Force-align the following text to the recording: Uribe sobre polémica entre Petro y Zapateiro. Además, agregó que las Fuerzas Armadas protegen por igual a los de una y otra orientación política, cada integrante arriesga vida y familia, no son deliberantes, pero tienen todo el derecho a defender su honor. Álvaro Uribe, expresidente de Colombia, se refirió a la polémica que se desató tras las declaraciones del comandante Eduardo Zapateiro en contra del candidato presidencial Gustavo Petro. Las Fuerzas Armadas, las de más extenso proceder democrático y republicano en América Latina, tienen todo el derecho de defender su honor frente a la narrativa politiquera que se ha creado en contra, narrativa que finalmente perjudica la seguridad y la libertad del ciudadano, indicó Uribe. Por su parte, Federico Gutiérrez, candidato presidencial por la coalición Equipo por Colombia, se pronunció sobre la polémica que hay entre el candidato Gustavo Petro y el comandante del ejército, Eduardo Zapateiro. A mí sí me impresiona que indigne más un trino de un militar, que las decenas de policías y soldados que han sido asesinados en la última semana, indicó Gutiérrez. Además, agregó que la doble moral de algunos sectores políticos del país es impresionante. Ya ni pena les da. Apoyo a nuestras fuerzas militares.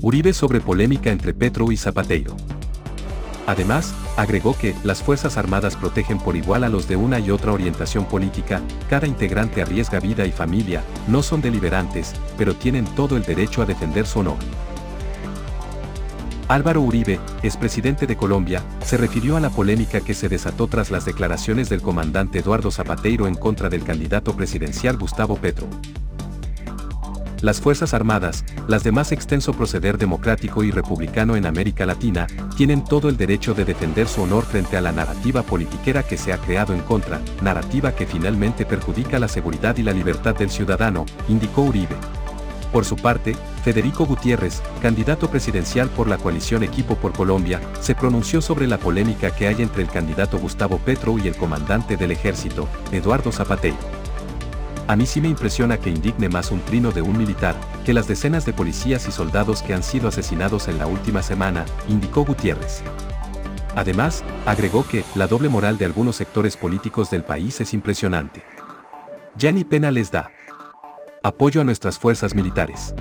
Uribe 0.00 0.32
sobre 0.32 0.60
polémica 0.60 1.10
entre 1.10 1.34
Petro 1.34 1.72
y 1.72 1.76
Zapateiro. 1.76 2.36
Además, 3.46 3.94
agregó 4.16 4.56
que 4.56 4.74
las 4.84 5.02
Fuerzas 5.02 5.38
Armadas 5.38 5.74
protegen 5.74 6.18
por 6.18 6.36
igual 6.36 6.64
a 6.64 6.68
los 6.68 6.86
de 6.86 6.96
una 6.96 7.18
y 7.18 7.30
otra 7.30 7.52
orientación 7.52 8.04
política, 8.04 8.60
cada 8.90 9.06
integrante 9.06 9.62
arriesga 9.62 10.00
vida 10.00 10.26
y 10.26 10.32
familia, 10.32 10.84
no 11.06 11.22
son 11.22 11.40
deliberantes, 11.40 12.12
pero 12.36 12.54
tienen 12.54 12.84
todo 12.94 13.16
el 13.16 13.22
derecho 13.22 13.62
a 13.62 13.66
defender 13.66 14.06
su 14.06 14.20
honor. 14.20 14.36
Álvaro 16.48 16.80
Uribe, 16.80 17.20
expresidente 17.42 18.06
de 18.06 18.16
Colombia, 18.16 18.62
se 18.82 18.96
refirió 18.96 19.36
a 19.36 19.40
la 19.40 19.50
polémica 19.50 20.00
que 20.00 20.14
se 20.14 20.30
desató 20.30 20.66
tras 20.66 20.90
las 20.90 21.04
declaraciones 21.04 21.68
del 21.68 21.82
comandante 21.82 22.38
Eduardo 22.38 22.70
Zapateiro 22.70 23.26
en 23.26 23.34
contra 23.34 23.68
del 23.68 23.84
candidato 23.84 24.34
presidencial 24.34 24.96
Gustavo 24.96 25.36
Petro. 25.36 25.66
Las 27.40 27.60
Fuerzas 27.60 27.94
Armadas, 27.94 28.44
las 28.66 28.82
de 28.82 28.90
más 28.90 29.12
extenso 29.12 29.52
proceder 29.52 29.96
democrático 29.96 30.64
y 30.64 30.72
republicano 30.72 31.36
en 31.36 31.46
América 31.46 31.86
Latina, 31.86 32.26
tienen 32.56 32.82
todo 32.82 33.08
el 33.08 33.16
derecho 33.16 33.54
de 33.54 33.64
defender 33.64 34.08
su 34.08 34.22
honor 34.22 34.44
frente 34.44 34.76
a 34.76 34.80
la 34.80 34.90
narrativa 34.90 35.42
politiquera 35.42 36.02
que 36.02 36.16
se 36.16 36.32
ha 36.32 36.38
creado 36.38 36.74
en 36.74 36.80
contra, 36.80 37.20
narrativa 37.40 37.92
que 37.92 38.06
finalmente 38.06 38.66
perjudica 38.66 39.20
la 39.20 39.28
seguridad 39.28 39.76
y 39.76 39.84
la 39.84 39.92
libertad 39.92 40.34
del 40.34 40.50
ciudadano, 40.50 41.06
indicó 41.28 41.62
Uribe. 41.62 41.94
Por 42.72 42.84
su 42.84 42.96
parte, 42.96 43.36
Federico 43.62 44.04
Gutiérrez, 44.04 44.60
candidato 44.82 45.30
presidencial 45.30 45.88
por 45.90 46.08
la 46.08 46.18
coalición 46.18 46.64
Equipo 46.64 46.96
por 46.96 47.12
Colombia, 47.12 47.60
se 47.80 47.94
pronunció 47.94 48.42
sobre 48.42 48.66
la 48.66 48.78
polémica 48.78 49.30
que 49.30 49.46
hay 49.46 49.62
entre 49.62 49.82
el 49.82 49.88
candidato 49.88 50.38
Gustavo 50.38 50.78
Petro 50.78 51.16
y 51.18 51.28
el 51.28 51.36
comandante 51.36 51.96
del 51.96 52.10
ejército, 52.10 52.68
Eduardo 52.90 53.30
Zapateiro. 53.30 53.97
A 54.88 54.96
mí 54.96 55.04
sí 55.04 55.20
me 55.20 55.28
impresiona 55.28 55.76
que 55.76 55.90
indigne 55.90 56.30
más 56.30 56.50
un 56.50 56.60
trino 56.62 56.92
de 56.92 57.02
un 57.02 57.18
militar, 57.18 57.54
que 57.84 57.92
las 57.92 58.08
decenas 58.08 58.46
de 58.46 58.54
policías 58.54 59.06
y 59.06 59.12
soldados 59.12 59.62
que 59.62 59.74
han 59.74 59.82
sido 59.82 60.08
asesinados 60.08 60.66
en 60.66 60.78
la 60.78 60.86
última 60.86 61.22
semana, 61.22 61.66
indicó 61.88 62.24
Gutiérrez. 62.24 62.82
Además, 63.76 64.24
agregó 64.46 64.88
que 64.88 65.04
la 65.14 65.26
doble 65.26 65.50
moral 65.50 65.76
de 65.76 65.84
algunos 65.84 66.16
sectores 66.16 66.56
políticos 66.56 67.10
del 67.10 67.22
país 67.22 67.60
es 67.60 67.74
impresionante. 67.74 68.42
Ya 69.36 69.52
ni 69.52 69.62
pena 69.62 69.90
les 69.90 70.10
da. 70.10 70.30
Apoyo 71.22 71.60
a 71.60 71.64
nuestras 71.64 71.98
fuerzas 71.98 72.34
militares. 72.34 72.94